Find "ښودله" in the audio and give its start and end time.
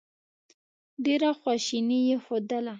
2.23-2.69